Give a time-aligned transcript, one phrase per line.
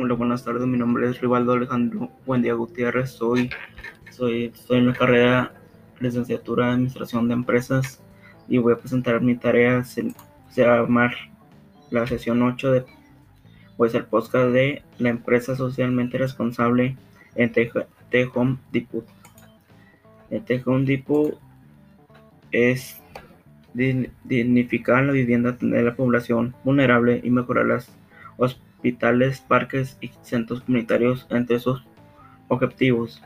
[0.00, 0.64] Hola, buenas tardes.
[0.64, 3.10] Mi nombre es Rivaldo Alejandro Buendía Gutiérrez.
[3.10, 3.50] Soy,
[4.12, 5.52] soy, estoy en la carrera
[5.98, 8.00] licenciatura de Administración de Empresas
[8.46, 9.82] y voy a presentar mi tarea.
[9.82, 10.14] Se,
[10.50, 11.16] se va a llamar
[11.90, 12.84] la sesión 8 de
[13.76, 16.96] pues el podcast de la empresa socialmente responsable
[17.34, 19.04] en The Home Depot.
[20.30, 21.40] El The Home Depot
[22.52, 23.02] es
[23.74, 27.90] dignificar la vivienda de la población vulnerable y mejorar las
[28.78, 31.84] hospitales, parques y centros comunitarios entre sus
[32.46, 33.20] objetivos.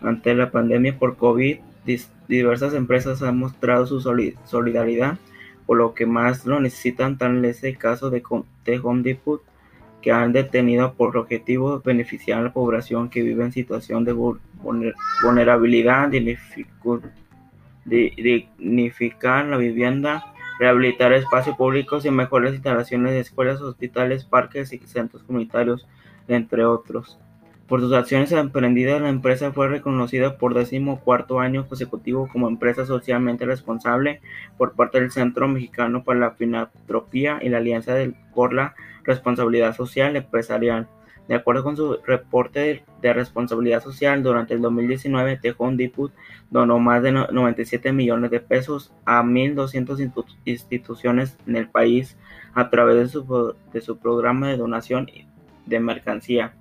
[0.00, 1.58] Ante la pandemia por COVID,
[2.28, 5.18] diversas empresas han mostrado su solidaridad
[5.66, 9.42] por lo que más lo necesitan, tal es el caso de, Home Depot,
[10.00, 16.08] que han detenido por objetivo beneficiar a la población que vive en situación de vulnerabilidad,
[17.84, 25.22] dignificar la vivienda, rehabilitar espacios públicos y mejorar instalaciones de escuelas, hospitales, parques y centros
[25.22, 25.86] comunitarios,
[26.28, 27.18] entre otros.
[27.72, 33.46] Por sus acciones emprendidas, la empresa fue reconocida por decimocuarto año consecutivo como empresa socialmente
[33.46, 34.20] responsable
[34.58, 37.94] por parte del Centro Mexicano para la Filantropía y la Alianza
[38.34, 40.86] por la Responsabilidad Social Empresarial.
[41.28, 46.12] De acuerdo con su reporte de responsabilidad social, durante el 2019, Tejón Depot
[46.50, 52.16] donó más de 97 millones de pesos a 1.200 instituciones en el país
[52.54, 53.12] a través
[53.72, 55.08] de su, programa de donación
[55.66, 56.54] de mercancía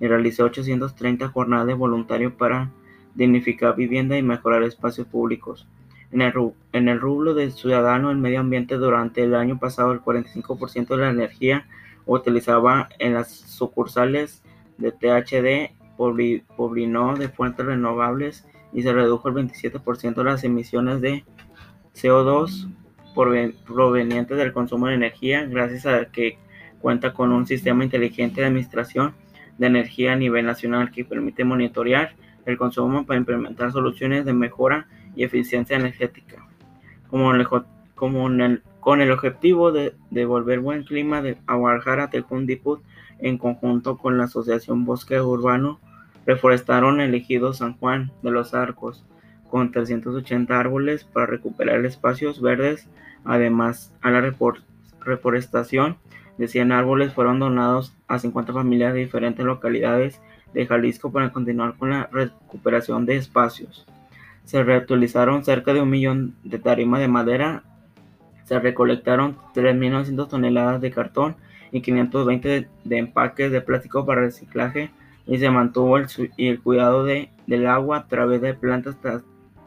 [0.00, 2.70] y realizó 830 jornadas de voluntarios para
[3.14, 5.66] dignificar vivienda y mejorar espacios públicos.
[6.12, 6.32] En el,
[6.72, 10.96] en el rublo del ciudadano el medio ambiente durante el año pasado el 45% de
[10.96, 11.66] la energía
[12.06, 14.42] utilizaba en las sucursales
[14.78, 21.24] de THD poblinó de fuentes renovables y se redujo el 27% de las emisiones de
[21.94, 22.70] CO2
[23.66, 26.38] provenientes del consumo de energía gracias a que
[26.80, 29.14] cuenta con un sistema inteligente de administración
[29.56, 32.14] de energía a nivel nacional que permite monitorear
[32.44, 36.46] el consumo para implementar soluciones de mejora y eficiencia energética,
[37.08, 37.32] como,
[38.86, 42.80] con el objetivo de devolver buen clima de, a Guadalajara, Tejón Depot,
[43.18, 45.80] en conjunto con la Asociación Bosque Urbano,
[46.24, 49.04] reforestaron el ejido San Juan de los Arcos
[49.50, 52.88] con 380 árboles para recuperar espacios verdes.
[53.24, 54.20] Además, a la
[55.00, 55.96] reforestación
[56.38, 60.20] de 100 árboles fueron donados a 50 familias de diferentes localidades
[60.54, 63.84] de Jalisco para continuar con la recuperación de espacios.
[64.44, 67.64] Se reutilizaron cerca de un millón de tarimas de madera,
[68.46, 71.36] se recolectaron 3.900 toneladas de cartón
[71.72, 74.92] y 520 de, empaques de plástico para reciclaje
[75.26, 76.06] y se mantuvo el,
[76.60, 78.96] cuidado de, del agua a través de plantas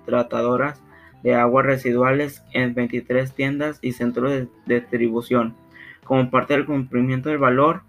[0.06, 0.82] tratadoras
[1.24, 5.58] de aguas residuales en 23 tiendas y centros de distribución.
[6.06, 7.82] Como parte del cumplimiento del valor,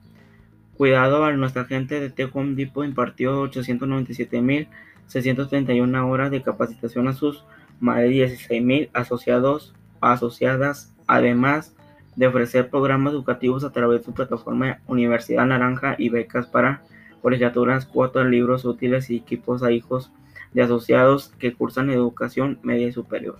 [0.76, 7.44] cuidado a nuestra gente de T Home Depot impartió 897.631 horas de capacitación a sus
[7.78, 11.74] más de 16.000 asociados asociadas, además
[12.16, 16.82] de ofrecer programas educativos a través de su plataforma Universidad Naranja y becas para
[17.22, 20.10] colegiaturas, cuotas, libros útiles y equipos a hijos
[20.52, 23.38] de asociados que cursan educación media y superior.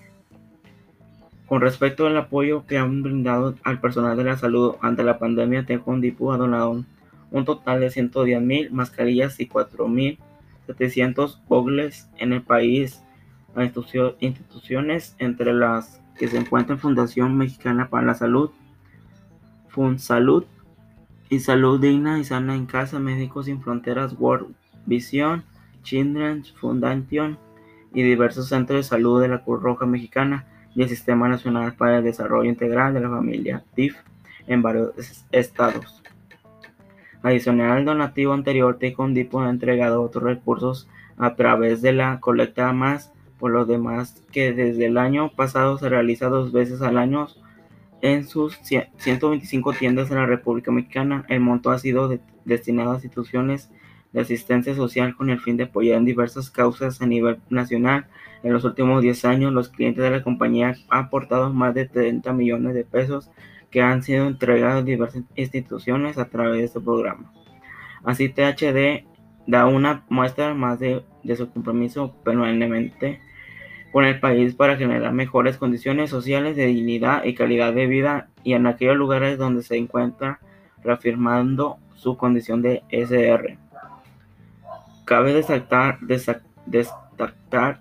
[1.46, 5.66] Con respecto al apoyo que han brindado al personal de la salud ante la pandemia,
[5.66, 6.84] Tejón Depot ha donado
[7.32, 13.02] un, total de 110.000 mascarillas y 4.700 gogles en el país
[13.56, 18.50] a instituciones entre las que se encuentran Fundación Mexicana para la Salud,
[19.68, 20.44] FunSalud
[21.30, 24.54] y Salud Digna y Sana en Casa, Médicos Sin Fronteras, World
[24.84, 25.44] Vision,
[25.82, 27.38] Children's Foundation
[27.94, 30.44] y diversos centros de salud de la Cruz Roja Mexicana
[30.74, 33.96] y el Sistema Nacional para el Desarrollo Integral de la Familia, DIF,
[34.46, 34.90] en varios
[35.32, 36.02] estados.
[37.22, 43.10] Adicional al donativo anterior, Dipo ha entregado otros recursos a través de la colecta más,
[43.40, 47.26] por lo demás que desde el año pasado se realiza dos veces al año
[48.02, 51.24] en sus 125 tiendas en la República Mexicana.
[51.28, 53.70] El monto ha sido destinado a instituciones
[54.12, 58.06] de asistencia social con el fin de apoyar en diversas causas a nivel nacional.
[58.42, 62.32] En los últimos 10 años, los clientes de la compañía han aportado más de 30
[62.32, 63.30] millones de pesos
[63.70, 67.32] que han sido entregados a diversas instituciones a través de este programa.
[68.04, 69.06] Así, THD
[69.46, 73.20] da una muestra más de, de su compromiso permanentemente
[73.92, 78.52] con el país para generar mejores condiciones sociales de dignidad y calidad de vida y
[78.54, 80.40] en aquellos lugares donde se encuentra
[80.82, 83.58] reafirmando su condición de SR.
[85.04, 85.98] Cabe destacar,
[86.66, 87.80] destacar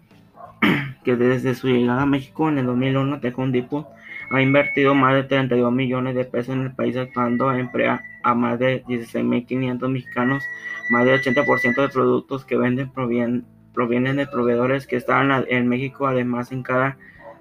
[1.03, 3.87] que desde su llegada a México en el 2001, Tejón Depot
[4.31, 8.59] ha invertido más de 32 millones de pesos en el país actuando emplea a más
[8.59, 10.43] de 16.500 mexicanos.
[10.91, 13.45] Más del 80% de productos que venden provienen,
[13.79, 16.97] provienen de proveedores que están en México, además en cada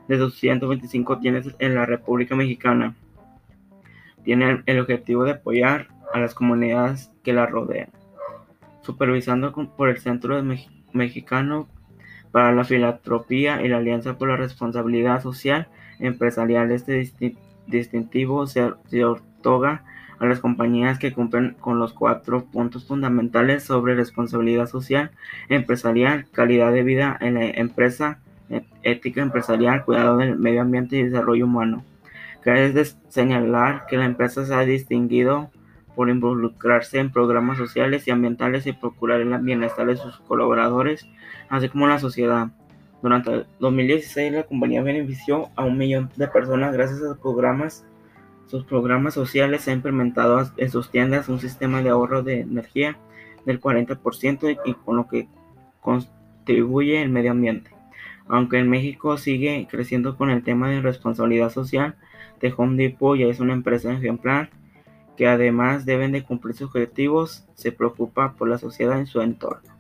[0.07, 2.95] de 225 tiendas en la República Mexicana.
[4.23, 7.89] Tiene el objetivo de apoyar a las comunidades que la rodean.
[8.83, 10.41] Supervisando por el Centro
[10.93, 11.67] Mexicano
[12.31, 15.67] para la Filantropía y la Alianza por la Responsabilidad Social
[15.99, 17.11] Empresarial, este
[17.67, 19.83] distintivo se otorga
[20.19, 25.11] a las compañías que cumplen con los cuatro puntos fundamentales sobre responsabilidad social
[25.49, 28.21] empresarial, calidad de vida en la empresa,
[28.83, 31.85] ética empresarial, cuidado del medio ambiente y desarrollo humano.
[32.43, 32.73] Cabe
[33.09, 35.51] señalar que la empresa se ha distinguido
[35.95, 41.07] por involucrarse en programas sociales y ambientales y procurar el bienestar de sus colaboradores,
[41.49, 42.49] así como la sociedad.
[43.03, 47.85] Durante el 2016 la compañía benefició a un millón de personas gracias a programas.
[48.49, 52.99] Sus programas sociales han implementado en sus tiendas un sistema de ahorro de energía
[53.45, 55.29] del 40% y con lo que
[55.81, 57.71] contribuye el medio ambiente.
[58.27, 61.97] Aunque en México sigue creciendo con el tema de responsabilidad social,
[62.41, 64.51] The Home Depot ya es una empresa ejemplar
[65.17, 69.79] que además deben de cumplir sus objetivos, se preocupa por la sociedad en su entorno.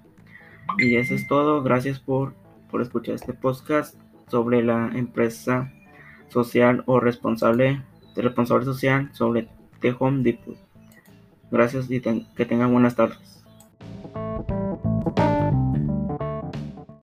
[0.78, 1.62] Y eso es todo.
[1.62, 2.34] Gracias por,
[2.70, 3.94] por escuchar este podcast
[4.26, 5.72] sobre la empresa
[6.28, 7.82] social o responsable,
[8.22, 9.48] responsable social sobre
[9.80, 10.56] The Home Depot.
[11.50, 13.37] Gracias y que tengan buenas tardes.